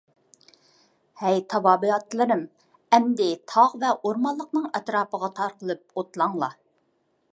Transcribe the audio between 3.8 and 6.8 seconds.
ۋە ئورمانلىقنىڭ ئەتراپىغا تارقىلىپ ئوتلاڭلار.